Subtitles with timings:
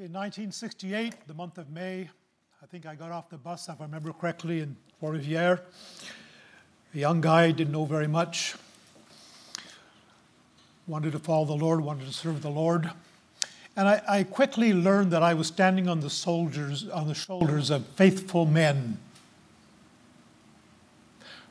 [0.00, 2.08] In 1968, the month of May,
[2.62, 5.60] I think I got off the bus, if I remember correctly, in Port Riviere.
[6.94, 8.54] A young guy, didn't know very much.
[10.86, 12.90] Wanted to follow the Lord, wanted to serve the Lord.
[13.76, 17.68] And I, I quickly learned that I was standing on the soldiers, on the shoulders
[17.68, 18.96] of faithful men.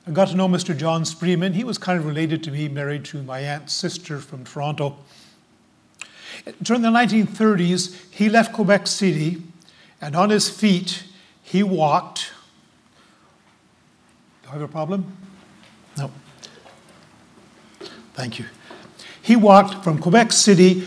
[0.08, 0.76] I got to know Mr.
[0.76, 1.54] John Spreeman.
[1.54, 4.98] He was kind of related to me, married to my aunt's sister from Toronto.
[6.62, 9.42] During the 1930s, he left Quebec City
[10.02, 11.04] and on his feet
[11.42, 12.32] he walked.
[14.44, 15.18] Do I have a problem?
[15.98, 16.12] No.
[18.14, 18.46] Thank you.
[19.22, 20.86] He walked from Quebec City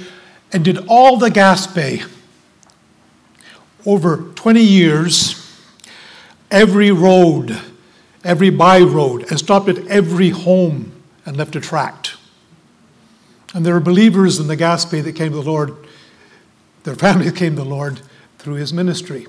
[0.52, 2.08] and did all the Gaspé
[3.86, 5.34] over 20 years,
[6.50, 7.56] every road,
[8.24, 10.92] every by road, and stopped at every home
[11.24, 12.01] and left a tract.
[13.54, 15.76] And there were believers in the Gaspé that came to the Lord,
[16.84, 18.00] their families came to the Lord
[18.38, 19.26] through his ministry.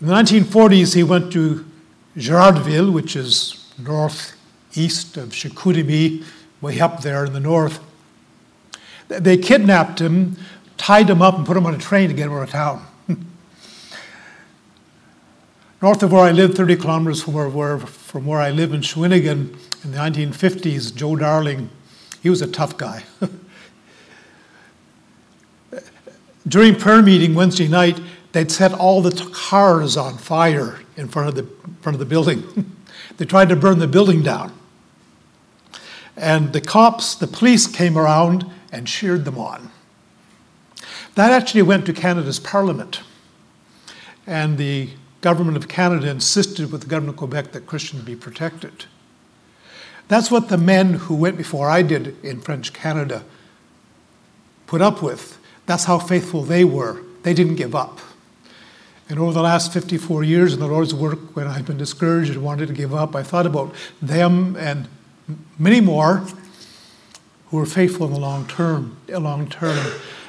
[0.00, 1.64] In the 1940s, he went to
[2.16, 6.24] Girardville, which is northeast of Chicoutimi,
[6.60, 7.80] way up there in the north.
[9.08, 10.36] They kidnapped him,
[10.76, 12.86] tied him up, and put him on a train to get him out of town.
[15.82, 19.56] North of where I live, 30 kilometers from where, from where I live in Shawinigan,
[19.84, 21.68] in the 1950s, Joe Darling,
[22.22, 23.04] he was a tough guy.
[26.48, 28.00] During prayer meeting Wednesday night,
[28.32, 31.44] they'd set all the cars on fire in front of the,
[31.82, 32.42] front of the building.
[33.18, 34.58] they tried to burn the building down.
[36.16, 39.70] And the cops, the police came around and cheered them on.
[41.14, 43.02] That actually went to Canada's Parliament.
[44.26, 48.86] And the government of Canada insisted with the government of Quebec that Christians be protected.
[50.08, 53.24] That's what the men who went before I did in French Canada
[54.66, 55.38] put up with.
[55.66, 57.00] That's how faithful they were.
[57.22, 58.00] They didn't give up.
[59.08, 62.42] And over the last 54 years in the Lord's work, when I've been discouraged and
[62.42, 64.88] wanted to give up, I thought about them and
[65.58, 66.26] many more
[67.46, 68.96] who were faithful in the long term.
[69.08, 69.78] Long term.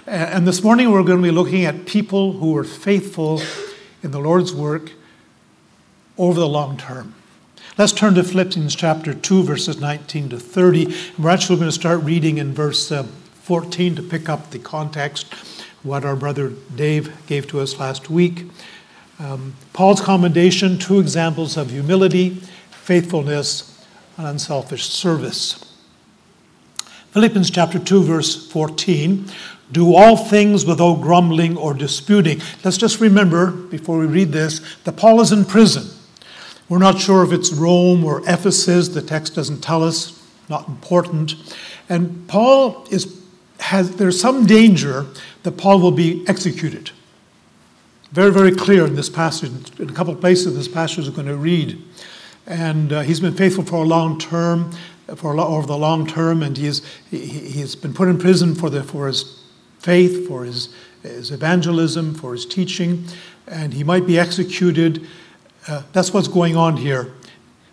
[0.05, 3.41] And this morning we're going to be looking at people who were faithful
[4.03, 4.91] in the Lord's work
[6.17, 7.15] over the long term.
[7.77, 10.95] Let's turn to Philippians chapter 2, verses 19 to 30.
[11.19, 15.33] We're actually going to start reading in verse uh, 14 to pick up the context,
[15.83, 18.45] what our brother Dave gave to us last week.
[19.19, 22.35] Um, Paul's commendation, two examples of humility,
[22.71, 25.75] faithfulness, and unselfish service.
[27.11, 29.25] Philippians chapter 2, verse 14.
[29.73, 32.39] Do all things without grumbling or disputing.
[32.63, 35.89] Let's just remember, before we read this, that Paul is in prison.
[36.67, 38.89] We're not sure if it's Rome or Ephesus.
[38.89, 40.21] The text doesn't tell us.
[40.49, 41.35] Not important.
[41.89, 43.21] And Paul is
[43.59, 45.05] has there's some danger
[45.43, 46.91] that Paul will be executed.
[48.11, 49.51] Very, very clear in this passage.
[49.79, 51.81] In a couple of places, this passage is going to read.
[52.47, 54.71] And uh, he's been faithful for a long term,
[55.15, 58.69] for a over the long term, and he's he, he's been put in prison for
[58.69, 59.43] the for his
[59.79, 60.69] faith, for his
[61.03, 63.05] his evangelism, for his teaching,
[63.47, 65.05] and he might be executed.
[65.67, 67.11] Uh, that's what's going on here.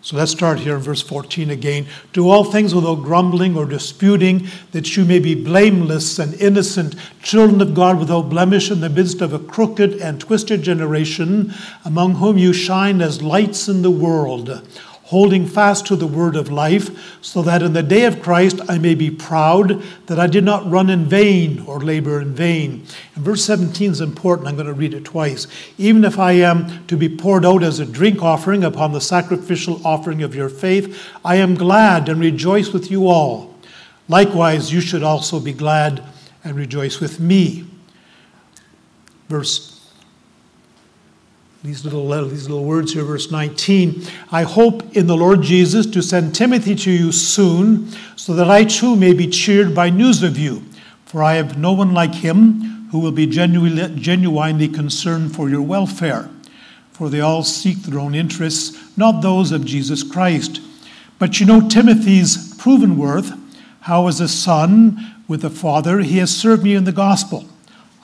[0.01, 1.87] So let's start here in verse 14 again.
[2.11, 7.61] Do all things without grumbling or disputing, that you may be blameless and innocent, children
[7.61, 11.53] of God without blemish in the midst of a crooked and twisted generation,
[11.85, 14.61] among whom you shine as lights in the world
[15.13, 18.79] holding fast to the word of life, so that in the day of Christ I
[18.79, 22.83] may be proud that I did not run in vain or labor in vain.
[23.13, 24.47] And verse 17 is important.
[24.47, 25.45] I'm going to read it twice.
[25.77, 29.79] Even if I am to be poured out as a drink offering upon the sacrificial
[29.85, 33.55] offering of your faith, I am glad and rejoice with you all.
[34.09, 36.03] Likewise, you should also be glad
[36.43, 37.67] and rejoice with me.
[39.29, 39.72] Verse
[41.63, 44.03] these little, uh, these little words here, verse 19.
[44.33, 48.65] I hope in the Lord Jesus to send Timothy to you soon, so that I
[48.65, 50.63] too may be cheered by news of you.
[51.05, 55.61] For I have no one like him who will be genuinely, genuinely concerned for your
[55.61, 56.29] welfare.
[56.91, 60.59] For they all seek their own interests, not those of Jesus Christ.
[61.17, 63.31] But you know Timothy's proven worth,
[63.81, 67.45] how as a son with a father he has served me in the gospel.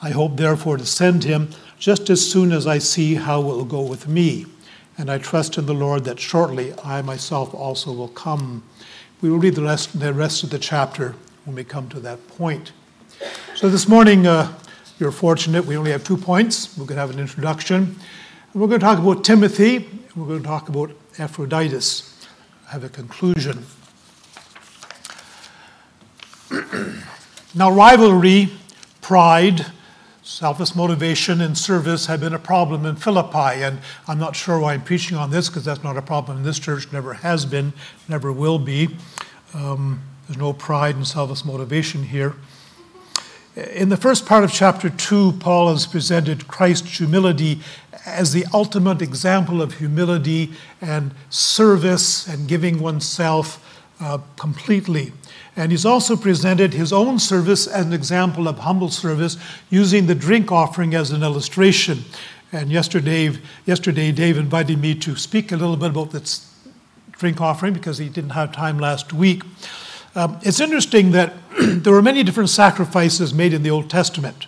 [0.02, 1.50] I hope therefore to send him
[1.80, 4.46] just as soon as I see how it will go with me.
[4.98, 8.62] And I trust in the Lord that shortly I myself also will come.
[9.22, 11.14] We will read the rest, the rest of the chapter
[11.46, 12.72] when we come to that point.
[13.56, 14.52] So this morning, uh,
[14.98, 15.64] you're fortunate.
[15.64, 16.76] We only have two points.
[16.76, 17.96] We're going to have an introduction.
[18.52, 19.76] And we're going to talk about Timothy.
[19.76, 22.26] And we're going to talk about Epaphroditus.
[22.68, 23.64] Have a conclusion.
[27.54, 28.50] now, rivalry
[29.00, 29.64] pride,
[30.30, 33.62] selfish motivation, and service had been a problem in Philippi.
[33.62, 36.44] And I'm not sure why I'm preaching on this because that's not a problem in
[36.44, 37.72] this church, never has been,
[38.08, 38.96] never will be.
[39.52, 42.36] Um, there's no pride and selfish motivation here.
[43.56, 47.60] In the first part of chapter 2, Paul has presented Christ's humility
[48.06, 55.12] as the ultimate example of humility and service and giving oneself uh, completely.
[55.56, 59.36] And he's also presented his own service as an example of humble service
[59.68, 62.04] using the drink offering as an illustration.
[62.52, 63.32] And yesterday,
[63.66, 66.52] yesterday Dave invited me to speak a little bit about this
[67.12, 69.42] drink offering because he didn't have time last week.
[70.14, 74.46] Um, it's interesting that there were many different sacrifices made in the Old Testament.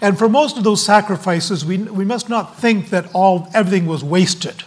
[0.00, 4.04] And for most of those sacrifices, we, we must not think that all, everything was
[4.04, 4.64] wasted.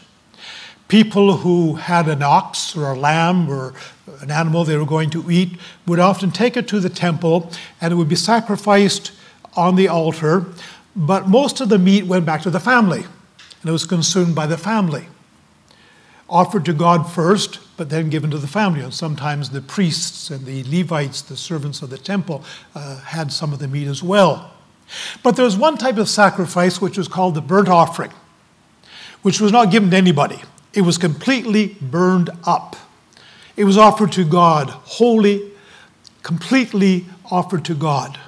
[0.88, 3.74] People who had an ox or a lamb or
[4.22, 7.52] an animal they were going to eat would often take it to the temple
[7.82, 9.12] and it would be sacrificed
[9.56, 10.46] on the altar,
[10.96, 13.04] but most of the meat went back to the family
[13.66, 15.08] and it was consumed by the family.
[16.30, 18.82] Offered to God first, but then given to the family.
[18.82, 22.44] And sometimes the priests and the Levites, the servants of the temple,
[22.76, 24.52] uh, had some of the meat as well.
[25.24, 28.12] But there was one type of sacrifice which was called the burnt offering,
[29.24, 30.42] which was not given to anybody.
[30.76, 32.76] It was completely burned up.
[33.56, 35.52] It was offered to God, wholly,
[36.22, 38.20] completely offered to God.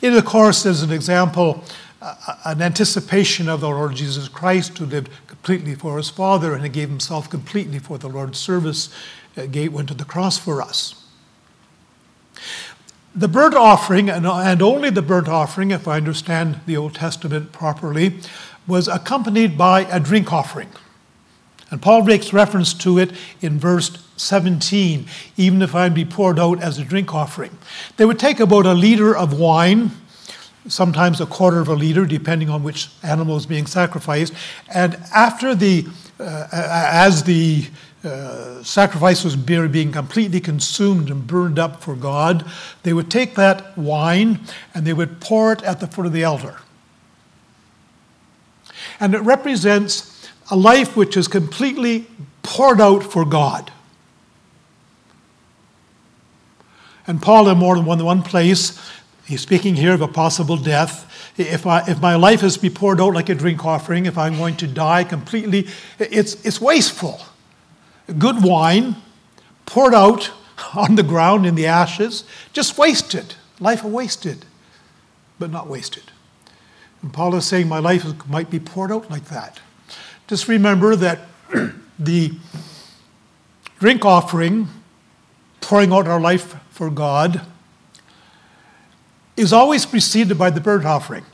[0.00, 1.62] It, of course, is an example,
[2.00, 2.14] uh,
[2.46, 6.70] an anticipation of the Lord Jesus Christ who lived completely for his Father and he
[6.70, 8.88] gave himself completely for the Lord's service,
[9.36, 11.04] uh, went to the cross for us.
[13.14, 18.18] The burnt offering, and only the burnt offering, if I understand the Old Testament properly,
[18.66, 20.68] was accompanied by a drink offering.
[21.74, 23.10] And Paul makes reference to it
[23.40, 25.06] in verse 17,
[25.36, 27.58] even if I be poured out as a drink offering.
[27.96, 29.90] They would take about a liter of wine,
[30.68, 34.34] sometimes a quarter of a liter, depending on which animal is being sacrificed.
[34.72, 35.84] And after the,
[36.20, 37.66] uh, as the
[38.04, 42.48] uh, sacrifice was being completely consumed and burned up for God,
[42.84, 44.38] they would take that wine
[44.74, 46.56] and they would pour it at the foot of the altar.
[49.00, 50.13] And it represents
[50.54, 52.06] a life which is completely
[52.44, 53.72] poured out for God.
[57.08, 58.78] And Paul, in more than one, place,
[59.26, 61.10] he's speaking here of a possible death.
[61.36, 64.16] If, I, if my life is to be poured out like a drink offering, if
[64.16, 65.66] I'm going to die completely,
[65.98, 67.20] it's, it's wasteful
[68.18, 68.94] good wine
[69.66, 70.30] poured out
[70.76, 72.22] on the ground in the ashes,
[72.52, 73.34] just wasted.
[73.58, 74.44] Life wasted,
[75.40, 76.04] but not wasted.
[77.02, 79.60] And Paul is saying, My life might be poured out like that.
[80.26, 81.20] Just remember that
[81.98, 82.32] the
[83.78, 84.68] drink offering,
[85.60, 87.42] pouring out our life for God,
[89.36, 91.24] is always preceded by the burnt offering.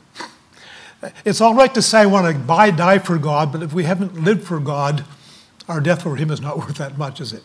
[1.25, 3.85] It's all right to say I want to buy, die for God, but if we
[3.85, 5.03] haven't lived for God,
[5.67, 7.43] our death for him is not worth that much, is it?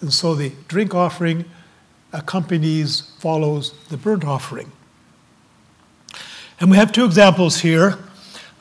[0.00, 1.44] And so the drink offering
[2.12, 4.70] accompanies, follows the burnt offering.
[6.60, 7.98] And we have two examples here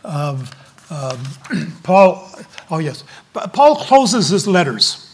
[0.03, 0.55] of
[0.91, 1.19] um,
[1.83, 2.29] Paul.
[2.69, 3.03] Oh, yes.
[3.33, 5.07] Paul closes his letters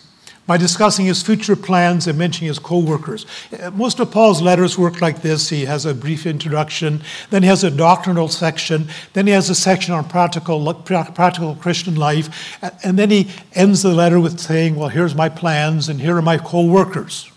[0.48, 3.26] by discussing his future plans and mentioning his co workers.
[3.74, 7.64] Most of Paul's letters work like this he has a brief introduction, then he has
[7.64, 13.12] a doctrinal section, then he has a section on practical, practical Christian life, and then
[13.12, 16.66] he ends the letter with saying, Well, here's my plans, and here are my co
[16.66, 17.30] workers.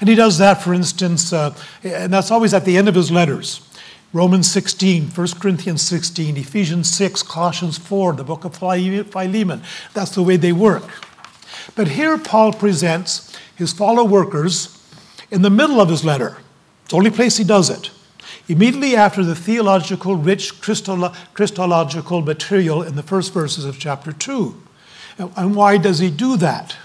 [0.00, 3.10] And he does that, for instance, uh, and that's always at the end of his
[3.10, 3.67] letters.
[4.14, 9.62] Romans 16, 1 Corinthians 16, Ephesians 6, Colossians 4, the book of Philemon.
[9.92, 10.84] That's the way they work.
[11.74, 14.82] But here Paul presents his fellow workers
[15.30, 16.38] in the middle of his letter.
[16.82, 17.90] It's the only place he does it.
[18.48, 24.62] Immediately after the theological, rich, Christological material in the first verses of chapter 2.
[25.18, 26.76] And why does he do that?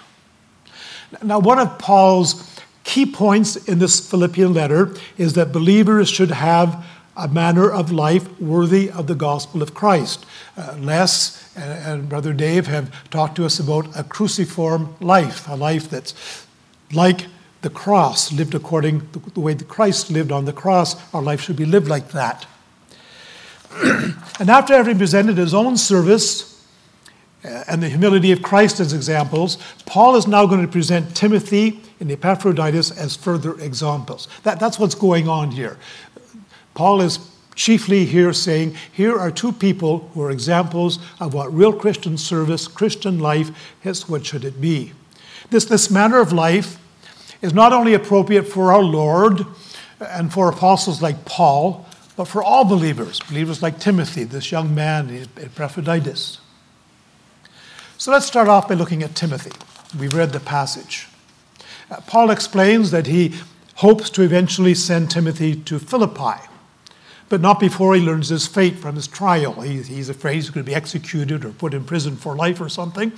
[1.21, 2.49] Now, one of Paul's
[2.83, 8.39] key points in this Philippian letter is that believers should have a manner of life
[8.41, 10.25] worthy of the gospel of Christ.
[10.57, 15.55] Uh, Les and, and, Brother Dave have talked to us about a cruciform life, a
[15.55, 16.45] life that's
[16.91, 17.27] like
[17.61, 20.95] the cross, lived according to the way that Christ lived on the cross.
[21.13, 22.45] Our life should be lived like that.
[24.39, 26.53] and after having presented his own service,
[27.45, 31.81] uh, and the humility of Christ as examples, Paul is now going to present Timothy
[31.99, 34.29] and Epaphroditus as further examples.
[34.43, 35.77] That, that's what's going on here.
[36.73, 37.19] Paul is
[37.55, 42.67] chiefly here saying, here are two people who are examples of what real Christian service,
[42.67, 43.51] Christian life
[43.83, 44.93] is, what should it be.
[45.49, 46.79] This, this manner of life
[47.41, 49.45] is not only appropriate for our Lord,
[50.09, 55.09] and for apostles like Paul, but for all believers, believers like Timothy, this young man
[55.09, 56.39] in Epaphroditus.
[57.97, 59.51] So let's start off by looking at Timothy.
[59.97, 61.07] We've read the passage.
[61.89, 63.35] Uh, Paul explains that he
[63.75, 66.41] hopes to eventually send Timothy to Philippi,
[67.33, 69.59] but not before he learns his fate from his trial.
[69.61, 72.69] He, he's afraid he's going to be executed or put in prison for life or
[72.69, 73.11] something.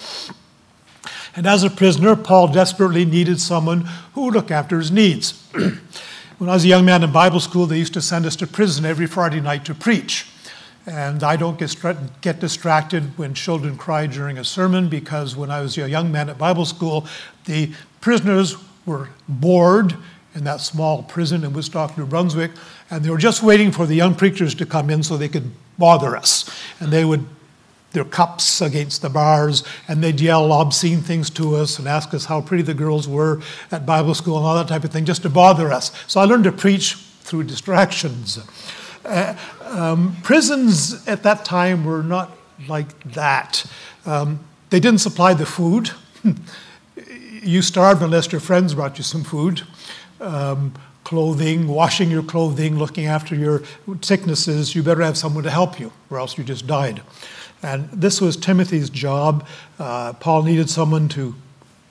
[1.35, 3.81] And as a prisoner, Paul desperately needed someone
[4.13, 5.45] who would look after his needs.
[6.37, 8.47] when I was a young man in Bible school, they used to send us to
[8.47, 10.29] prison every Friday night to preach.
[10.85, 11.75] And I don't get,
[12.21, 16.29] get distracted when children cry during a sermon because when I was a young man
[16.29, 17.05] at Bible school,
[17.47, 18.55] the prisoners
[18.85, 19.97] were bored
[20.35, 22.51] in that small prison in Woodstock, New Brunswick,
[22.91, 25.51] and they were just waiting for the young preachers to come in so they could
[25.77, 26.49] bother us.
[26.79, 27.25] And they would
[27.95, 32.25] their cups against the bars, and they'd yell obscene things to us and ask us
[32.25, 35.23] how pretty the girls were at Bible school and all that type of thing, just
[35.23, 35.91] to bother us.
[36.05, 38.37] So I learned to preach through distractions.
[39.03, 42.31] Uh, um, prisons at that time were not
[42.67, 43.65] like that.
[44.05, 45.91] Um, they didn't supply the food.
[47.41, 49.63] you starved unless your friends brought you some food.
[50.19, 53.61] Um, clothing, washing your clothing, looking after your
[54.01, 57.01] sicknesses, you better have someone to help you, or else you just died.
[57.61, 59.47] And this was Timothy's job.
[59.77, 61.35] Uh, Paul needed someone to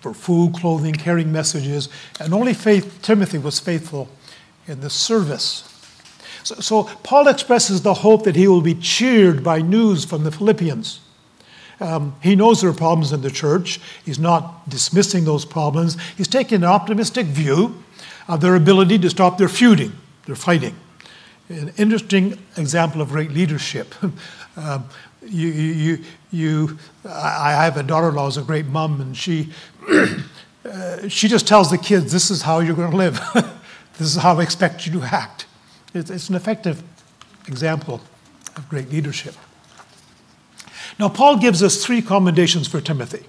[0.05, 1.89] for food, clothing, carrying messages,
[2.21, 4.07] and only faith, Timothy was faithful
[4.67, 5.65] in the service.
[6.43, 10.31] So, so Paul expresses the hope that he will be cheered by news from the
[10.31, 11.01] Philippians.
[11.81, 13.81] Um, he knows there are problems in the church.
[14.05, 15.97] He's not dismissing those problems.
[16.19, 17.83] He's taking an optimistic view
[18.29, 19.93] of their ability to stop their feuding,
[20.27, 20.75] their fighting.
[21.49, 23.95] An interesting example of great leadership.
[24.57, 24.85] um,
[25.23, 25.99] you, you,
[26.31, 29.53] you, I have a daughter-in-law who's a great mom, and she,
[30.65, 33.21] uh, she just tells the kids, "This is how you're going to live.
[33.99, 35.47] this is how I expect you to act."
[35.95, 36.83] It's, it's an effective
[37.47, 38.01] example
[38.57, 39.35] of great leadership.
[40.99, 43.25] Now, Paul gives us three commendations for Timothy.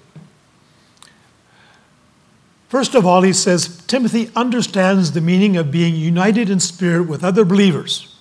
[2.75, 7.23] First of all, he says Timothy understands the meaning of being united in spirit with
[7.23, 8.13] other believers,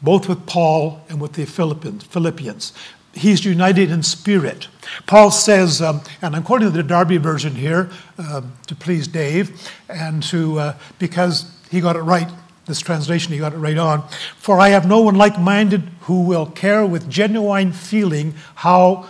[0.00, 2.72] both with Paul and with the Philippians.
[3.12, 4.68] He's united in spirit.
[5.06, 10.22] Paul says, um, and I'm quoting the Darby version here um, to please Dave, and
[10.22, 12.30] to uh, because he got it right
[12.64, 14.08] this translation, he got it right on.
[14.38, 19.06] For I have no one like minded who will care with genuine feeling how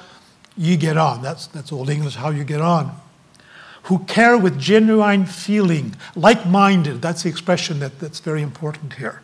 [0.56, 1.22] you get on.
[1.22, 3.00] That's, that's Old English, how you get on.
[3.88, 7.02] Who care with genuine feeling, like minded.
[7.02, 9.22] That's the expression that, that's very important here.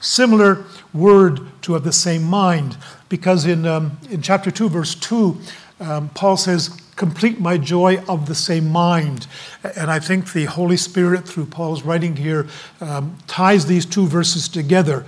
[0.00, 2.76] Similar word to have the same mind,
[3.08, 5.38] because in, um, in chapter 2, verse 2,
[5.80, 9.26] um, Paul says, complete my joy of the same mind.
[9.76, 12.46] And I think the Holy Spirit, through Paul's writing here,
[12.82, 15.06] um, ties these two verses together.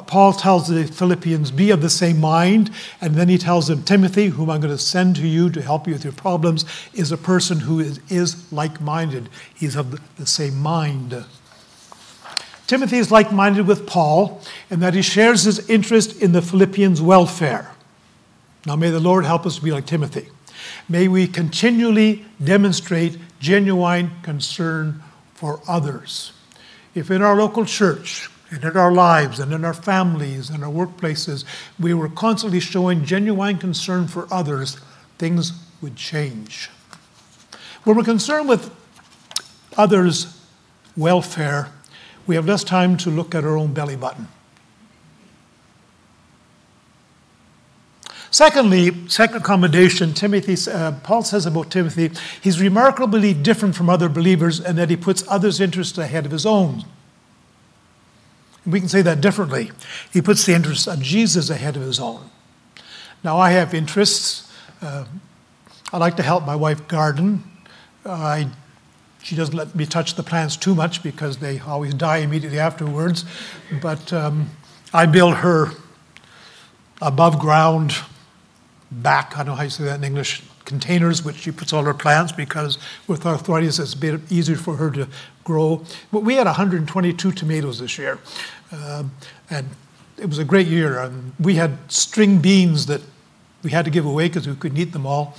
[0.00, 2.70] Paul tells the Philippians, be of the same mind.
[3.00, 5.86] And then he tells them, Timothy, whom I'm going to send to you to help
[5.86, 9.28] you with your problems, is a person who is, is like minded.
[9.54, 11.24] He's of the same mind.
[12.66, 17.02] Timothy is like minded with Paul in that he shares his interest in the Philippians'
[17.02, 17.70] welfare.
[18.64, 20.28] Now, may the Lord help us to be like Timothy.
[20.88, 25.02] May we continually demonstrate genuine concern
[25.34, 26.32] for others.
[26.94, 30.70] If in our local church, and in our lives, and in our families, and our
[30.70, 31.44] workplaces,
[31.80, 34.78] we were constantly showing genuine concern for others,
[35.16, 36.68] things would change.
[37.84, 38.70] When we're concerned with
[39.76, 40.38] others'
[40.96, 41.70] welfare,
[42.26, 44.28] we have less time to look at our own belly button.
[48.30, 54.60] Secondly, second commendation, Timothy, uh, Paul says about Timothy, he's remarkably different from other believers
[54.60, 56.84] in that he puts others' interests ahead of his own.
[58.66, 59.72] We can say that differently.
[60.12, 62.30] He puts the interests of Jesus ahead of his own.
[63.24, 64.52] Now, I have interests.
[64.80, 65.04] Uh,
[65.92, 67.42] I like to help my wife garden.
[68.04, 68.48] I,
[69.22, 73.24] she doesn't let me touch the plants too much because they always die immediately afterwards.
[73.80, 74.50] But um,
[74.92, 75.70] I build her
[77.00, 77.94] above ground
[78.90, 81.82] back, I don't know how you say that in English, containers which she puts all
[81.82, 85.08] her plants because with arthritis it's a bit easier for her to
[85.44, 85.84] grow.
[86.10, 88.18] But we had 122 tomatoes this year.
[88.70, 89.12] Um,
[89.50, 89.68] and
[90.18, 90.98] it was a great year.
[91.00, 93.00] And we had string beans that
[93.62, 95.36] we had to give away because we couldn't eat them all.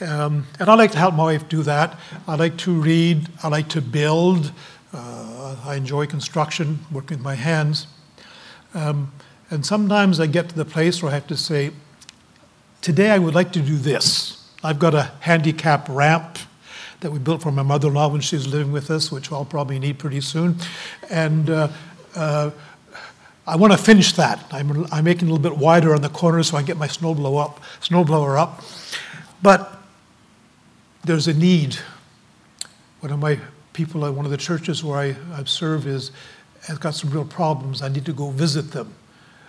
[0.00, 1.98] Um, and I like to help my wife do that.
[2.28, 3.28] I like to read.
[3.42, 4.52] I like to build.
[4.92, 7.86] Uh, I enjoy construction, working with my hands.
[8.74, 9.12] Um,
[9.50, 11.70] and sometimes I get to the place where I have to say,
[12.82, 14.48] Today I would like to do this.
[14.62, 16.38] I've got a handicap ramp
[17.06, 19.30] that we built for my mother in law when she was living with us, which
[19.30, 20.56] I'll probably need pretty soon.
[21.08, 21.68] And uh,
[22.16, 22.50] uh,
[23.46, 24.44] I want to finish that.
[24.50, 26.76] I'm, I'm making it a little bit wider on the corners so I can get
[26.78, 28.64] my snowblower up, snowblower up.
[29.40, 29.80] But
[31.04, 31.76] there's a need.
[32.98, 33.38] One of my
[33.72, 36.10] people at one of the churches where I, I serve is
[36.66, 37.82] has got some real problems.
[37.82, 38.92] I need to go visit them.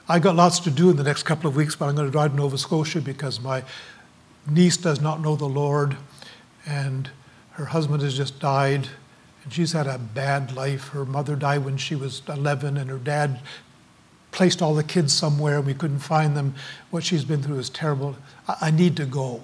[0.07, 2.11] I got lots to do in the next couple of weeks, but I'm going to
[2.11, 3.63] drive to Nova Scotia because my
[4.47, 5.97] niece does not know the Lord,
[6.67, 7.09] and
[7.57, 8.87] her husband has just died,
[9.43, 10.89] and she's had a bad life.
[10.89, 13.39] Her mother died when she was 11, and her dad
[14.31, 16.53] placed all the kids somewhere, and we couldn't find them.
[16.91, 18.15] What she's been through is terrible.
[18.47, 19.41] I, I need to go.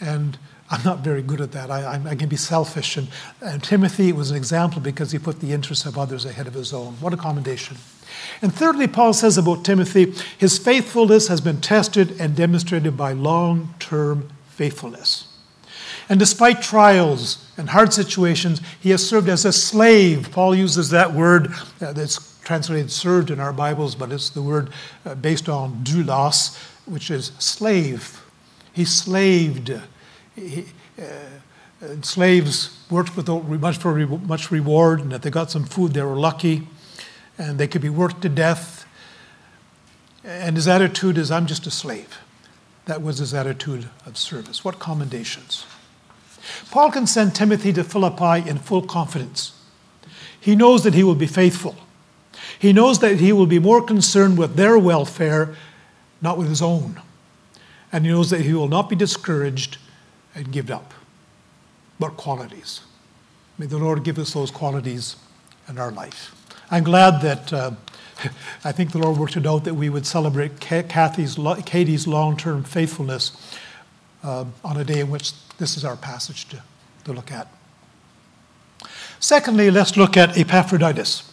[0.00, 0.38] And
[0.70, 1.70] I'm not very good at that.
[1.70, 2.96] I, I, can be selfish.
[2.96, 3.08] And,
[3.42, 6.72] and Timothy was an example because he put the interests of others ahead of his
[6.72, 6.94] own.
[6.94, 7.76] What a commendation.
[8.40, 13.74] And thirdly, Paul says about Timothy, his faithfulness has been tested and demonstrated by long
[13.78, 15.26] term faithfulness.
[16.08, 20.30] And despite trials and hard situations, he has served as a slave.
[20.32, 24.70] Paul uses that word uh, that's translated served in our Bibles, but it's the word
[25.04, 28.22] uh, based on doulos, which is slave.
[28.72, 29.78] He slaved
[30.34, 30.66] he,
[30.98, 31.02] uh,
[32.02, 36.16] slaves worked without much for much reward, and if they got some food, they were
[36.16, 36.66] lucky,
[37.36, 38.86] and they could be worked to death.
[40.24, 42.18] And his attitude is, "I'm just a slave."
[42.86, 44.64] That was his attitude of service.
[44.64, 45.66] What commendations!
[46.70, 49.52] Paul can send Timothy to Philippi in full confidence.
[50.40, 51.76] He knows that he will be faithful.
[52.58, 55.54] He knows that he will be more concerned with their welfare,
[56.20, 57.00] not with his own.
[57.92, 59.78] And he knows that he will not be discouraged
[60.34, 60.94] and give up,
[61.98, 62.80] but qualities.
[63.58, 65.16] May the Lord give us those qualities
[65.68, 66.34] in our life.
[66.70, 67.72] I'm glad that uh,
[68.64, 72.64] I think the Lord worked it out that we would celebrate Kathy's, Katie's long term
[72.64, 73.32] faithfulness
[74.22, 76.62] uh, on a day in which this is our passage to,
[77.04, 77.48] to look at.
[79.20, 81.30] Secondly, let's look at Epaphroditus.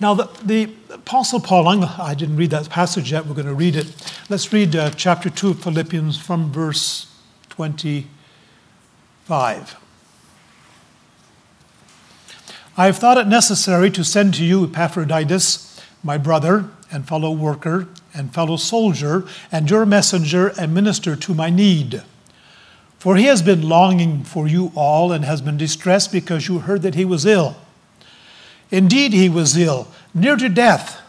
[0.00, 3.74] Now, the, the Apostle Paul, I didn't read that passage yet, we're going to read
[3.74, 3.92] it.
[4.28, 7.12] Let's read uh, chapter 2 of Philippians from verse
[7.48, 9.76] 25.
[12.76, 17.88] I have thought it necessary to send to you Epaphroditus, my brother and fellow worker
[18.14, 22.04] and fellow soldier, and your messenger and minister to my need.
[22.98, 26.82] For he has been longing for you all and has been distressed because you heard
[26.82, 27.56] that he was ill.
[28.70, 31.00] Indeed, he was ill, near to death,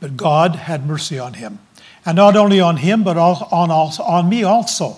[0.00, 1.60] but God had mercy on him.
[2.04, 4.96] And not only on him, but on, on me also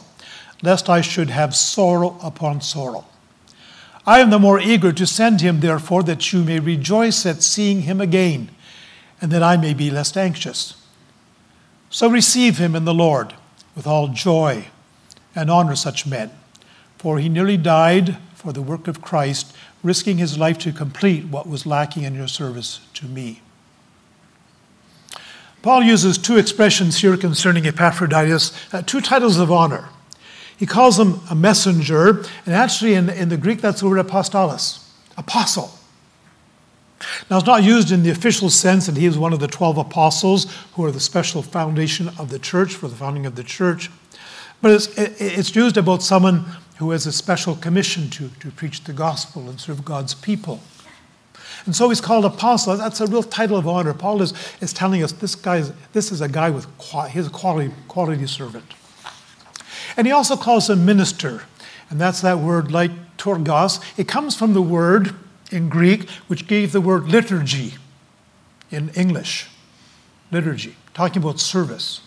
[0.63, 3.05] lest I should have sorrow upon sorrow.
[4.07, 7.83] I am the more eager to send him, therefore, that you may rejoice at seeing
[7.83, 8.51] him again,
[9.21, 10.75] and that I may be less anxious.
[11.91, 13.35] So receive him in the Lord
[13.77, 14.67] with all joy
[15.35, 16.31] and honor such men,
[16.99, 21.49] for he nearly died for the work of Christ, risking his life to complete what
[21.49, 23.41] was lacking in your service to me.
[25.63, 29.89] Paul uses two expressions here concerning Epaphroditus, uh, two titles of honor.
[30.57, 34.89] He calls him a messenger, and actually in, in the Greek, that's the word apostolos,
[35.17, 35.73] apostle.
[37.31, 39.79] Now, it's not used in the official sense that he is one of the 12
[39.79, 43.91] apostles who are the special foundation of the church for the founding of the church,
[44.63, 46.47] but it's, it's used about someone
[46.79, 50.61] who has a special commission to, to preach the gospel and serve God's people.
[51.65, 52.77] And so he's called apostle.
[52.77, 53.95] That's a real title of honor.
[53.95, 56.67] Paul is, is telling us this guy is, this is a guy with
[57.11, 58.65] his quality, quality servant.
[59.97, 61.43] And he also calls him minister,
[61.91, 63.83] and that's that word like torgos.
[63.99, 65.15] It comes from the word
[65.51, 67.75] in Greek which gave the word liturgy
[68.71, 69.49] in English.
[70.31, 72.01] Liturgy, talking about service.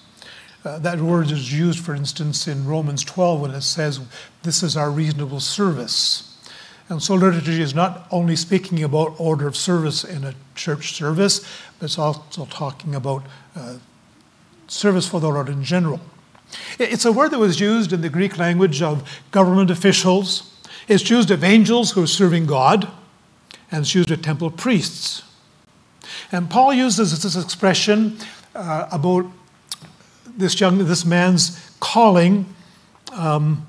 [0.66, 4.00] Uh, that word is used, for instance, in Romans 12 when it says,
[4.42, 6.32] This is our reasonable service.
[6.90, 11.40] And so liturgy is not only speaking about order of service in a church service,
[11.80, 13.24] but it's also talking about
[13.56, 13.76] uh,
[14.68, 16.00] service for the Lord in general.
[16.80, 20.52] It's a word that was used in the Greek language of government officials.
[20.88, 22.88] It's used of angels who are serving God,
[23.72, 25.24] and it's used of temple priests.
[26.32, 28.18] And Paul uses this expression
[28.56, 29.26] uh, about
[30.36, 32.46] this young, this man's calling.
[33.14, 33.66] Um,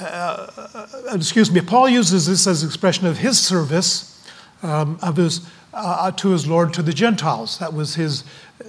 [0.00, 1.60] uh, uh, excuse me.
[1.60, 4.24] Paul uses this as expression of his service
[4.62, 7.58] um, of his uh, to his Lord to the Gentiles.
[7.58, 8.24] That was his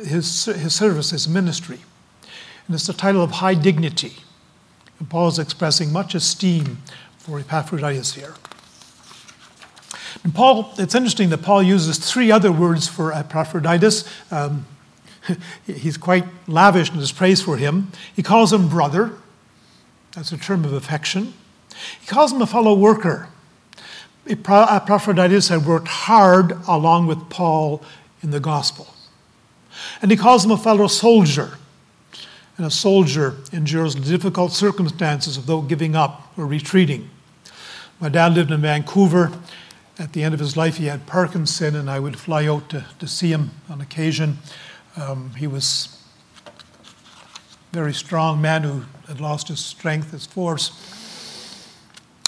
[0.05, 1.79] his his service, his ministry
[2.67, 4.13] and it's a title of high dignity.
[4.99, 6.79] And Paul is expressing much esteem
[7.17, 8.35] for Epaphroditus here.
[10.23, 14.03] And Paul, it's interesting that Paul uses three other words for Epaphroditus.
[14.31, 14.65] Um,
[15.65, 17.91] he's quite lavish in his praise for him.
[18.15, 19.13] He calls him brother,
[20.17, 21.33] that's a term of affection.
[22.01, 23.29] He calls him a fellow worker.
[24.27, 27.83] Epaphroditus had worked hard along with Paul
[28.23, 28.87] in the gospel.
[30.01, 31.59] And he calls him a fellow soldier.
[32.57, 37.11] And a soldier endures difficult circumstances without giving up or retreating.
[37.99, 39.31] My dad lived in Vancouver.
[39.99, 42.85] At the end of his life, he had Parkinson, and I would fly out to,
[42.99, 44.39] to see him on occasion.
[44.97, 45.95] Um, he was
[46.45, 46.51] a
[47.75, 50.71] very strong man who had lost his strength, his force.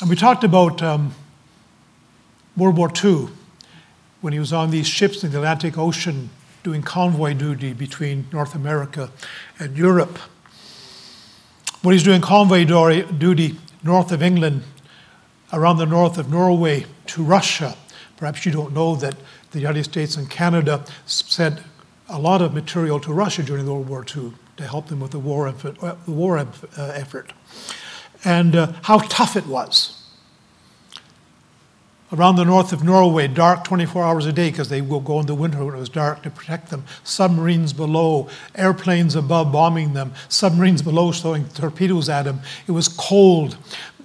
[0.01, 1.15] And we talked about um,
[2.55, 3.29] World War II
[4.21, 6.29] when he was on these ships in the Atlantic Ocean
[6.61, 9.09] doing convoy duty between North America
[9.57, 10.19] and Europe.
[11.81, 14.61] When he's doing convoy duty north of England,
[15.51, 17.75] around the north of Norway to Russia,
[18.17, 19.15] perhaps you don't know that
[19.51, 21.59] the United States and Canada sent
[22.09, 25.19] a lot of material to Russia during World War II to help them with the
[25.19, 25.81] war effort.
[25.81, 26.45] Uh, the war uh,
[26.77, 27.33] effort.
[28.25, 29.99] And uh, how tough it was
[32.11, 35.27] around the north of Norway, dark 24 hours a day because they will go in
[35.27, 36.83] the winter when it was dark to protect them.
[37.03, 42.41] Submarines below, airplanes above bombing them, submarines below throwing torpedoes at them.
[42.67, 43.57] It was cold.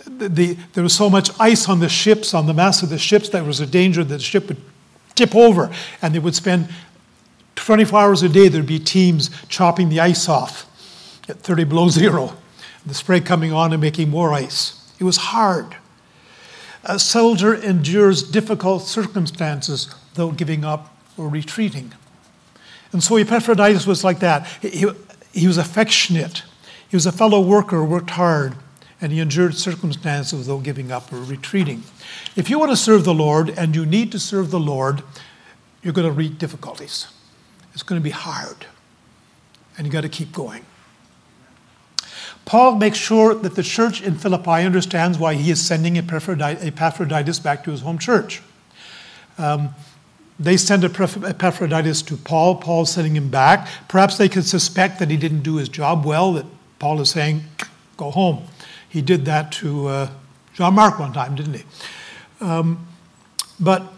[0.06, 2.98] The, the, there was so much ice on the ships, on the mass of the
[2.98, 4.60] ships, that there was a danger that the ship would
[5.14, 6.68] tip over and they would spend
[7.56, 10.66] 24 hours a day, there'd be teams chopping the ice off
[11.28, 12.36] at 30 below zero,
[12.84, 14.92] the spray coming on and making more ice.
[14.98, 15.76] It was hard.
[16.84, 21.92] A soldier endures difficult circumstances without giving up or retreating.
[22.92, 24.46] And so Epaphroditus was like that.
[24.60, 24.86] He,
[25.32, 26.42] he was affectionate.
[26.88, 28.54] He was a fellow worker, worked hard,
[29.00, 31.82] and he endured circumstances without giving up or retreating.
[32.36, 35.02] If you want to serve the Lord and you need to serve the Lord,
[35.82, 37.08] you're going to meet difficulties.
[37.74, 38.66] It's going to be hard.
[39.76, 40.64] And you got to keep going.
[42.44, 47.64] Paul makes sure that the church in Philippi understands why he is sending Epaphroditus back
[47.64, 48.42] to his home church.
[49.38, 49.74] Um,
[50.38, 52.56] they send Epaphroditus to Paul.
[52.56, 53.68] Paul's sending him back.
[53.88, 56.46] Perhaps they could suspect that he didn't do his job well, that
[56.78, 57.44] Paul is saying,
[57.96, 58.44] go home.
[58.88, 60.10] He did that to uh,
[60.52, 61.64] John Mark one time, didn't he?
[62.40, 62.86] Um,
[63.58, 63.92] but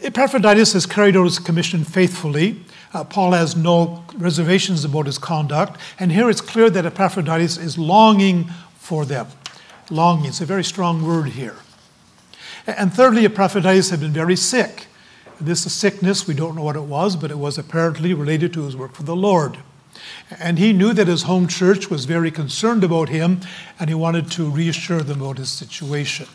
[0.00, 2.60] Epaphroditus has carried out his commission faithfully.
[2.92, 5.80] Uh, Paul has no reservations about his conduct.
[5.98, 8.44] And here it's clear that Epaphroditus is longing
[8.76, 9.26] for them.
[9.90, 11.56] Longing, it's a very strong word here.
[12.66, 14.86] And thirdly, Epaphroditus had been very sick.
[15.40, 18.64] This is sickness, we don't know what it was, but it was apparently related to
[18.64, 19.58] his work for the Lord.
[20.38, 23.40] And he knew that his home church was very concerned about him,
[23.80, 26.28] and he wanted to reassure them about his situation.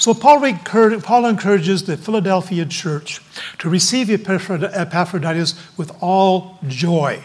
[0.00, 3.20] So Paul, encourages the Philadelphia church
[3.58, 7.22] to receive Epaphroditus with all joy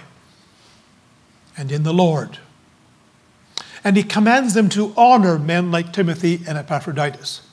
[1.55, 2.38] and in the Lord.
[3.81, 7.43] And he commands them to honor men like Timothy and Epaphroditus.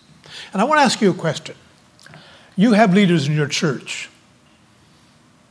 [0.53, 1.55] And I want to ask you a question.
[2.57, 4.11] You have leaders in your church.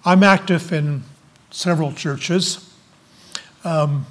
[0.04, 1.04] I'm active in
[1.50, 2.70] several churches.
[3.64, 4.06] Um,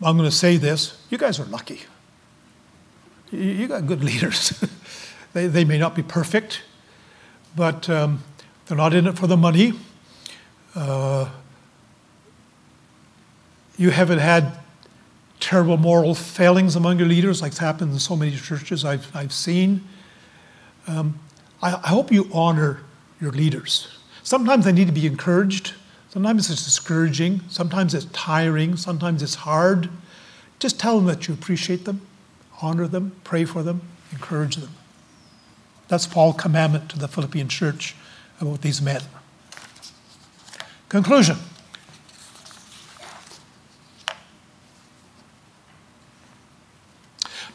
[0.00, 1.80] I'm going to say this you guys are lucky
[3.30, 4.64] you got good leaders.
[5.32, 6.62] they, they may not be perfect,
[7.54, 8.22] but um,
[8.66, 9.74] they're not in it for the money.
[10.74, 11.28] Uh,
[13.76, 14.58] you haven't had
[15.38, 19.32] terrible moral failings among your leaders, like it's happened in so many churches I've, I've
[19.32, 19.82] seen.
[20.86, 21.18] Um,
[21.62, 22.80] I, I hope you honor
[23.20, 23.96] your leaders.
[24.22, 25.74] Sometimes they need to be encouraged.
[26.10, 27.40] Sometimes it's discouraging.
[27.48, 28.76] Sometimes it's tiring.
[28.76, 29.88] Sometimes it's hard.
[30.58, 32.06] Just tell them that you appreciate them
[32.62, 34.70] honor them, pray for them, encourage them.
[35.88, 37.96] That's Paul's commandment to the Philippian church
[38.40, 39.02] about these men.
[40.88, 41.36] Conclusion.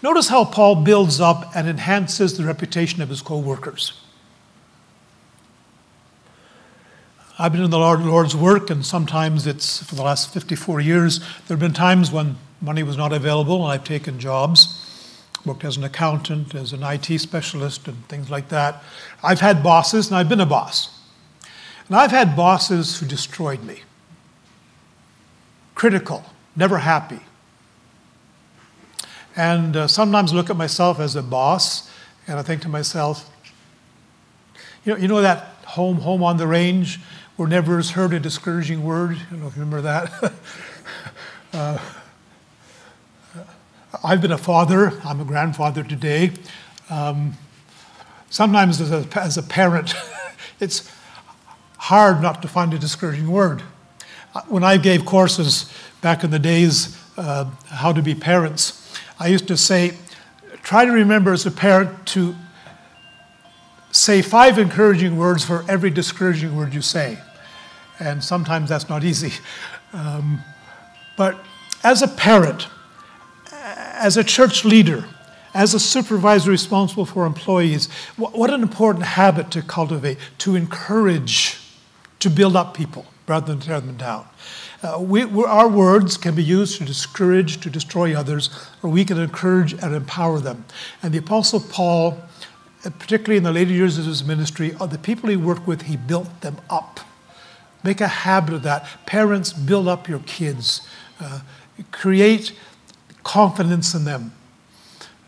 [0.02, 4.02] Notice how Paul builds up and enhances the reputation of his co workers.
[7.40, 11.20] I've been in the Lord's work, and sometimes it's for the last 54 years.
[11.20, 14.85] There have been times when money was not available, and I've taken jobs
[15.46, 18.84] worked as an accountant, as an IT specialist, and things like that.
[19.24, 21.00] I've had bosses, and I've been a boss.
[21.88, 23.82] And I've had bosses who destroyed me.
[25.76, 26.24] Critical,
[26.56, 27.20] never happy.
[29.36, 31.92] And uh, sometimes look at myself as a boss,
[32.28, 33.30] and I think to myself,
[34.86, 37.00] you know, you know that home, home on the range,
[37.36, 39.18] where never is heard a discouraging word?
[39.18, 40.34] I don't know if you remember that.
[41.54, 41.78] uh,
[44.04, 46.32] I've been a father, I'm a grandfather today.
[46.90, 47.34] Um,
[48.30, 49.94] sometimes, as a, as a parent,
[50.60, 50.92] it's
[51.78, 53.62] hard not to find a discouraging word.
[54.34, 59.28] Uh, when I gave courses back in the days, uh, how to be parents, I
[59.28, 59.94] used to say,
[60.64, 62.36] try to remember as a parent to
[63.92, 67.20] say five encouraging words for every discouraging word you say.
[68.00, 69.34] And sometimes that's not easy.
[69.94, 70.44] Um,
[71.16, 71.40] but
[71.82, 72.68] as a parent,
[73.96, 75.06] as a church leader,
[75.54, 81.58] as a supervisor responsible for employees, what an important habit to cultivate, to encourage,
[82.20, 84.28] to build up people rather than tear them down.
[84.84, 88.50] Uh, we, our words can be used to discourage, to destroy others,
[88.84, 90.66] or we can encourage and empower them.
[91.02, 92.20] And the Apostle Paul,
[92.84, 95.98] uh, particularly in the later years of his ministry, the people he worked with, he
[95.98, 97.00] built them up.
[97.84, 98.86] Make a habit of that.
[99.06, 100.88] Parents, build up your kids.
[101.20, 101.40] Uh,
[101.92, 102.54] create
[103.26, 104.32] confidence in them.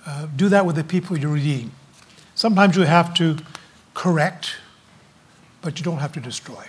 [0.05, 1.71] Uh, do that with the people you're leading.
[2.36, 3.38] Sometimes you have to
[3.93, 4.55] correct,
[5.62, 6.63] but you don't have to destroy.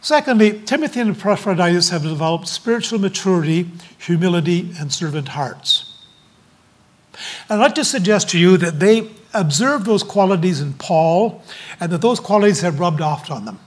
[0.00, 3.68] Secondly, Timothy and Epaphroditus have developed spiritual maturity,
[3.98, 5.92] humility, and servant hearts.
[7.50, 11.42] I'd like to suggest to you that they observed those qualities in Paul
[11.80, 13.58] and that those qualities have rubbed off on them.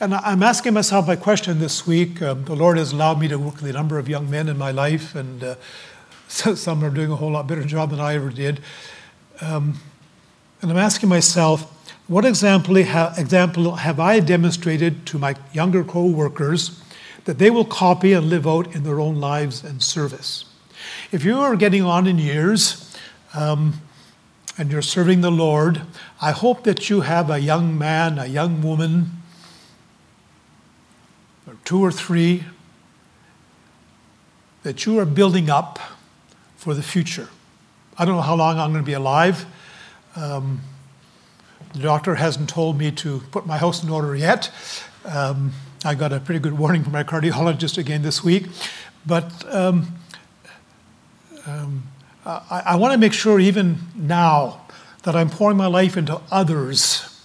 [0.00, 2.20] And I'm asking myself my question this week.
[2.20, 4.58] Um, the Lord has allowed me to work with a number of young men in
[4.58, 5.54] my life, and uh,
[6.26, 8.58] some are doing a whole lot better job than I ever did.
[9.40, 9.78] Um,
[10.60, 11.70] and I'm asking myself,
[12.08, 16.82] what example, ha- example have I demonstrated to my younger co workers
[17.24, 20.44] that they will copy and live out in their own lives and service?
[21.12, 22.96] If you are getting on in years
[23.32, 23.80] um,
[24.58, 25.82] and you're serving the Lord,
[26.20, 29.20] I hope that you have a young man, a young woman,
[31.64, 32.44] two or three
[34.62, 35.78] that you are building up
[36.56, 37.28] for the future.
[37.98, 39.46] I don't know how long I'm going to be alive.
[40.16, 40.60] Um,
[41.72, 44.50] the doctor hasn't told me to put my house in order yet.
[45.04, 45.52] Um,
[45.84, 48.46] I got a pretty good warning from my cardiologist again this week.
[49.06, 49.88] But um,
[51.46, 51.82] um
[52.24, 54.62] I, I want to make sure, even now,
[55.02, 57.22] that I'm pouring my life into others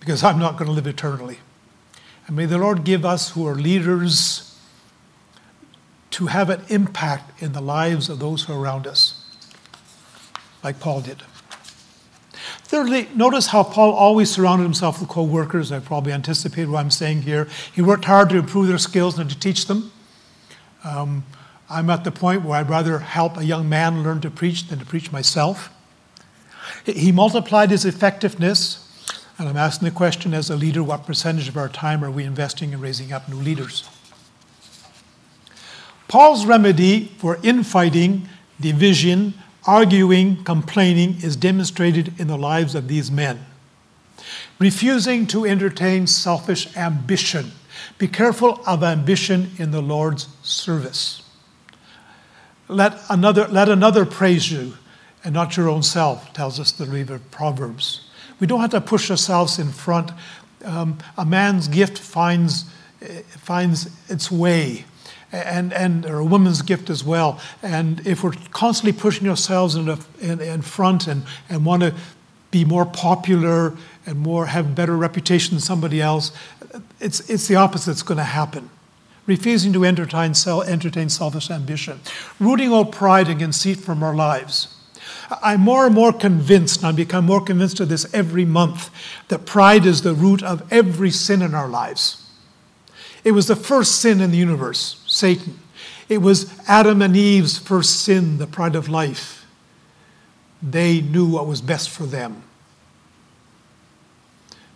[0.00, 1.38] because I'm not going to live eternally.
[2.26, 4.58] And may the Lord give us who are leaders
[6.10, 9.24] to have an impact in the lives of those who are around us,
[10.64, 11.22] like Paul did.
[12.62, 15.70] Thirdly, notice how Paul always surrounded himself with co workers.
[15.70, 17.48] I probably anticipate what I'm saying here.
[17.72, 19.92] He worked hard to improve their skills and to teach them.
[20.82, 21.24] Um,
[21.68, 24.78] I'm at the point where I'd rather help a young man learn to preach than
[24.78, 25.70] to preach myself.
[26.84, 28.85] He multiplied his effectiveness
[29.38, 32.24] and I'm asking the question as a leader what percentage of our time are we
[32.24, 33.88] investing in raising up new leaders?
[36.08, 38.28] Paul's remedy for infighting,
[38.60, 39.34] division,
[39.66, 43.44] arguing, complaining is demonstrated in the lives of these men.
[44.58, 47.50] Refusing to entertain selfish ambition.
[47.98, 51.22] Be careful of ambition in the Lord's service.
[52.68, 54.74] Let another, let another praise you
[55.24, 58.05] and not your own self, tells us the reader of Proverbs.
[58.40, 60.10] We don't have to push ourselves in front.
[60.64, 62.64] Um, a man's gift finds,
[63.28, 64.84] finds its way,
[65.32, 67.40] and, and or a woman's gift as well.
[67.62, 71.94] And if we're constantly pushing ourselves in, the, in, in front and, and want to
[72.50, 73.74] be more popular
[74.06, 76.32] and more have better reputation than somebody else,
[77.00, 78.70] it's, it's the opposite that's going to happen.
[79.26, 82.00] Refusing to entertain, entertain selfish ambition,
[82.38, 84.75] rooting out pride and conceit from our lives
[85.42, 88.90] I'm more and more convinced, and I become more convinced of this every month,
[89.28, 92.28] that pride is the root of every sin in our lives.
[93.24, 95.58] It was the first sin in the universe, Satan.
[96.08, 99.44] It was Adam and Eve's first sin, the pride of life.
[100.62, 102.42] They knew what was best for them.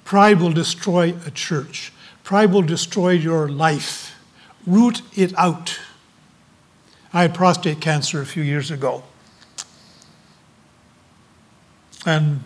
[0.05, 1.93] Pride will destroy a church.
[2.25, 4.16] Pride will destroy your life.
[4.66, 5.79] Root it out.
[7.12, 9.05] I had prostate cancer a few years ago.
[12.07, 12.43] And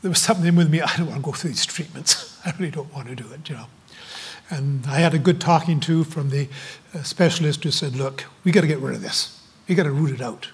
[0.00, 2.40] there was something with me, I don't want to go through these treatments.
[2.44, 3.66] I really don't want to do it, you know.
[4.50, 6.48] And I had a good talking to from the
[6.94, 9.40] uh, specialist who said, look, we got to get rid of this.
[9.68, 10.48] We got to root it out.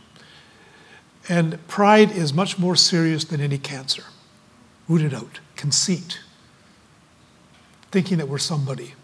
[1.29, 4.05] And pride is much more serious than any cancer.
[4.89, 5.41] Root it out.
[5.57, 6.21] Conceit.
[7.91, 8.95] Thinking that we're somebody.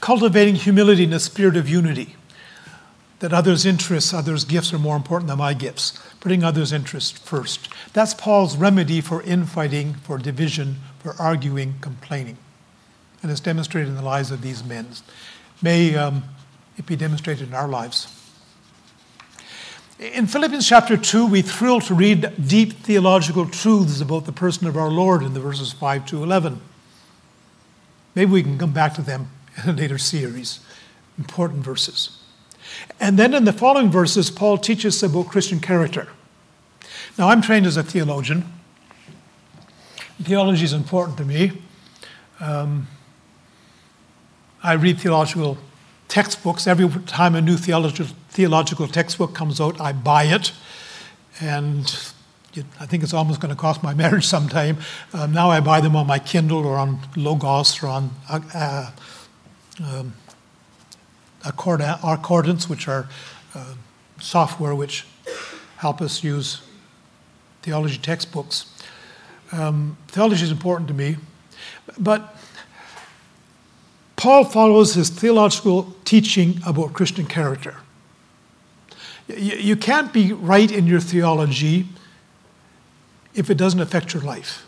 [0.00, 2.16] Cultivating humility in a spirit of unity
[3.20, 7.68] that others' interests, others' gifts are more important than my gifts, putting others' interests first.
[7.92, 12.38] That's Paul's remedy for infighting, for division, for arguing, complaining.
[13.22, 14.88] And it's demonstrated in the lives of these men.
[15.62, 16.24] May um,
[16.78, 18.08] it be demonstrated in our lives.
[19.98, 24.78] In Philippians chapter 2, we thrill to read deep theological truths about the person of
[24.78, 26.58] our Lord in the verses 5 to 11.
[28.14, 29.30] Maybe we can come back to them
[29.62, 30.60] in a later series.
[31.18, 32.19] Important verses.
[32.98, 36.08] And then in the following verses, Paul teaches about Christian character.
[37.18, 38.44] Now, I'm trained as a theologian.
[40.22, 41.52] Theology is important to me.
[42.40, 42.88] Um,
[44.62, 45.58] I read theological
[46.08, 46.66] textbooks.
[46.66, 50.52] Every time a new theological, theological textbook comes out, I buy it.
[51.40, 51.84] And
[52.78, 54.78] I think it's almost going to cost my marriage sometime.
[55.14, 58.90] Um, now I buy them on my Kindle or on Logos or on uh, uh
[59.82, 60.12] um,
[61.44, 63.08] Accordance, which are
[63.54, 63.74] uh,
[64.20, 65.06] software which
[65.78, 66.62] help us use
[67.62, 68.74] theology textbooks.
[69.52, 71.16] Um, theology is important to me,
[71.98, 72.36] but
[74.16, 77.76] Paul follows his theological teaching about Christian character.
[79.28, 81.86] You, you can't be right in your theology
[83.34, 84.66] if it doesn't affect your life.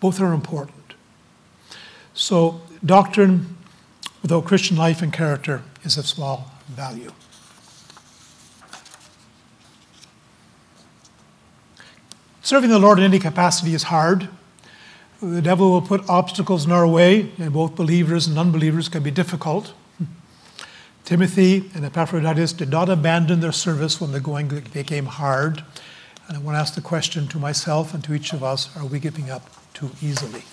[0.00, 0.94] Both are important.
[2.12, 3.56] So, doctrine
[4.22, 7.12] without Christian life and character is of small value.
[12.42, 14.28] Serving the Lord in any capacity is hard.
[15.20, 19.10] The devil will put obstacles in our way, and both believers and unbelievers can be
[19.10, 19.74] difficult.
[21.04, 25.64] Timothy and Epaphroditus did not abandon their service when the going became hard.
[26.28, 28.84] And I want to ask the question to myself and to each of us are
[28.84, 30.44] we giving up too easily?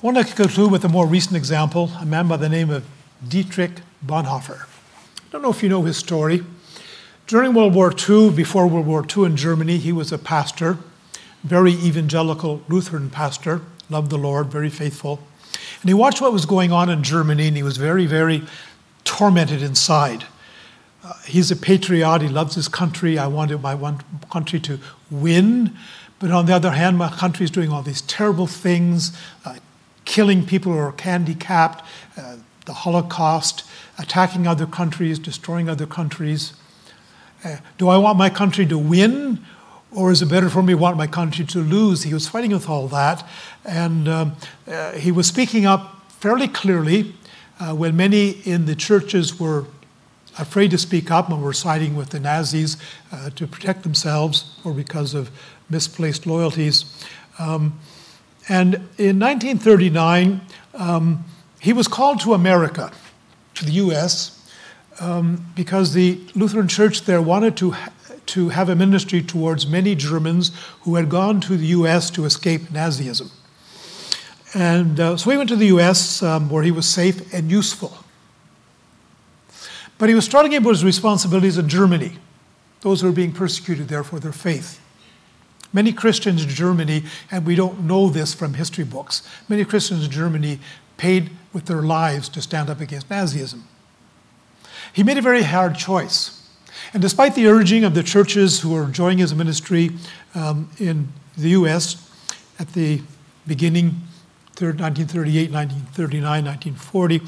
[0.00, 2.84] I want to conclude with a more recent example a man by the name of
[3.26, 4.62] Dietrich Bonhoeffer.
[4.62, 6.44] I don't know if you know his story.
[7.26, 10.78] During World War II, before World War II in Germany, he was a pastor,
[11.42, 15.18] very evangelical Lutheran pastor, loved the Lord, very faithful.
[15.82, 18.44] And he watched what was going on in Germany, and he was very, very
[19.02, 20.26] tormented inside.
[21.02, 23.18] Uh, he's a patriot, he loves his country.
[23.18, 24.78] I wanted my one country to
[25.10, 25.76] win.
[26.20, 29.56] But on the other hand, my country is doing all these terrible things, uh,
[30.08, 31.84] killing people who are handicapped,
[32.16, 33.62] uh, the Holocaust,
[33.98, 36.54] attacking other countries, destroying other countries.
[37.44, 39.44] Uh, do I want my country to win,
[39.92, 42.04] or is it better for me to want my country to lose?
[42.04, 43.22] He was fighting with all that,
[43.64, 47.14] and um, uh, he was speaking up fairly clearly
[47.60, 49.66] uh, when many in the churches were
[50.38, 52.78] afraid to speak up and were siding with the Nazis
[53.12, 55.30] uh, to protect themselves or because of
[55.68, 56.86] misplaced loyalties.
[57.38, 57.78] Um,
[58.48, 60.40] and in 1939,
[60.74, 61.24] um,
[61.60, 62.92] he was called to America,
[63.54, 64.34] to the US,
[65.00, 67.74] um, because the Lutheran Church there wanted to,
[68.26, 72.62] to have a ministry towards many Germans who had gone to the US to escape
[72.62, 73.30] Nazism.
[74.54, 77.98] And uh, so he went to the US um, where he was safe and useful.
[79.98, 82.12] But he was struggling with his responsibilities in Germany,
[82.80, 84.80] those who were being persecuted there for their faith.
[85.72, 90.10] Many Christians in Germany, and we don't know this from history books, many Christians in
[90.10, 90.58] Germany
[90.96, 93.62] paid with their lives to stand up against Nazism.
[94.92, 96.34] He made a very hard choice.
[96.92, 99.90] And despite the urging of the churches who were joining his ministry
[100.34, 102.10] um, in the US
[102.58, 103.02] at the
[103.46, 104.02] beginning,
[104.58, 107.20] 1938, 1939, 1940,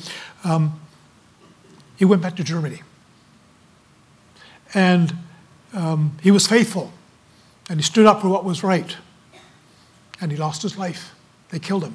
[0.44, 0.80] um,
[1.96, 2.82] he went back to Germany.
[4.74, 5.14] And
[5.74, 6.92] um, he was faithful
[7.70, 8.96] and he stood up for what was right.
[10.20, 11.14] And he lost his life.
[11.50, 11.94] They killed him.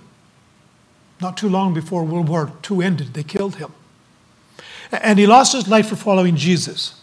[1.21, 3.73] Not too long before World War II ended, they killed him.
[4.91, 7.01] And he lost his life for following Jesus.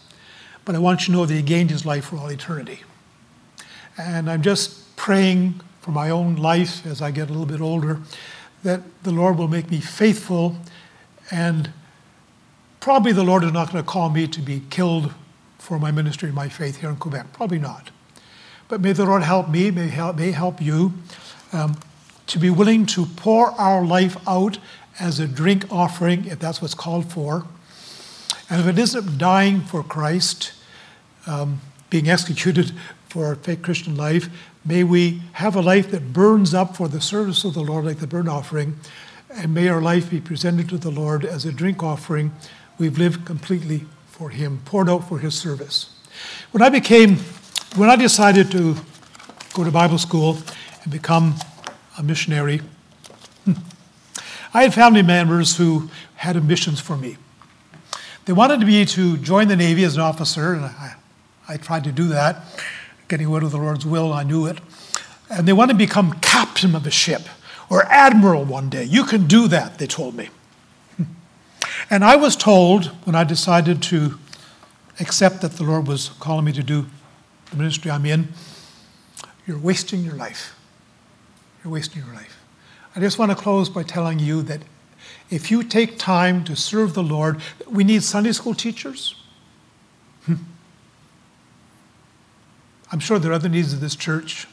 [0.65, 2.79] But I want you to know that he gained his life for all eternity.
[3.95, 7.99] And I'm just praying for my own life as I get a little bit older
[8.63, 10.55] that the Lord will make me faithful.
[11.29, 11.71] And
[12.79, 15.13] probably the Lord is not going to call me to be killed
[15.59, 17.33] for my ministry and my faith here in Quebec.
[17.33, 17.91] Probably not.
[18.67, 20.93] But may the Lord help me, may help, may help you
[21.51, 21.77] um,
[22.27, 24.57] to be willing to pour our life out
[24.99, 27.45] as a drink offering, if that's what's called for.
[28.49, 30.53] And if it isn't dying for Christ,
[31.25, 32.71] um, being executed
[33.09, 34.29] for our fake Christian life,
[34.65, 37.99] may we have a life that burns up for the service of the Lord like
[37.99, 38.77] the burnt offering,
[39.31, 42.31] and may our life be presented to the Lord as a drink offering.
[42.77, 45.95] We've lived completely for Him, poured out for His service.
[46.51, 47.17] When I became
[47.75, 48.75] when I decided to
[49.53, 50.37] go to Bible school
[50.83, 51.33] and become
[51.97, 52.61] a missionary,
[54.53, 57.17] I had family members who had ambitions for me.
[58.25, 60.95] They wanted me to join the Navy as an officer, and I,
[61.47, 62.43] I tried to do that,
[63.07, 64.59] getting out of the Lord's will, I knew it.
[65.31, 67.23] And they wanted to become captain of a ship
[67.69, 68.83] or admiral one day.
[68.83, 70.29] You can do that, they told me.
[71.89, 74.19] And I was told when I decided to
[74.99, 76.85] accept that the Lord was calling me to do
[77.53, 78.27] the ministry I'm in,
[79.47, 80.55] you're wasting your life.
[81.63, 82.39] you're wasting your life.
[82.95, 84.61] I just want to close by telling you that
[85.29, 89.15] if you take time to serve the Lord, we need Sunday school teachers.
[90.25, 90.35] Hmm.
[92.91, 94.47] I'm sure there are other needs of this church.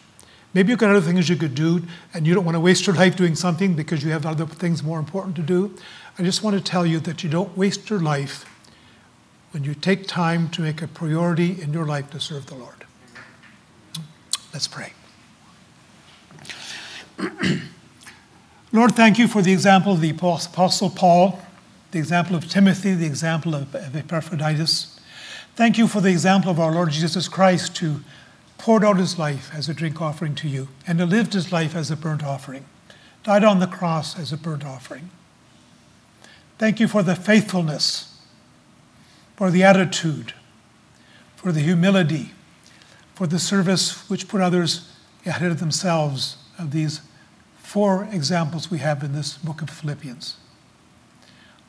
[0.54, 1.82] Maybe you've got other things you could do,
[2.14, 4.82] and you don't want to waste your life doing something because you have other things
[4.82, 5.76] more important to do.
[6.18, 8.46] I just want to tell you that you don't waste your life
[9.52, 12.86] when you take time to make a priority in your life to serve the Lord.
[14.52, 14.92] Let's pray.
[18.72, 21.40] Lord, thank you for the example of the Apostle Paul,
[21.92, 24.98] the example of Timothy, the example of Epaphroditus.
[25.56, 28.00] Thank you for the example of our Lord Jesus Christ, who
[28.58, 31.90] poured out his life as a drink offering to you, and lived his life as
[31.90, 32.64] a burnt offering,
[33.22, 35.10] died on the cross as a burnt offering.
[36.58, 38.20] Thank you for the faithfulness,
[39.36, 40.34] for the attitude,
[41.36, 42.32] for the humility,
[43.20, 44.88] for the service which put others
[45.26, 47.02] ahead of themselves of these
[47.58, 50.38] four examples we have in this book of Philippians.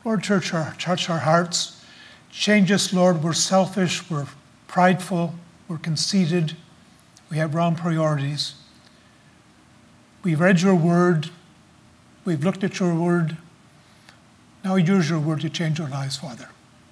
[0.05, 1.83] Lord, church our, touch our hearts.
[2.29, 3.21] Change us, Lord.
[3.21, 4.27] We're selfish, we're
[4.69, 5.35] prideful,
[5.67, 6.55] we're conceited,
[7.29, 8.55] we have wrong priorities.
[10.23, 11.31] We've read your word,
[12.23, 13.35] we've looked at your word.
[14.63, 16.47] Now use your word to change our lives, Father.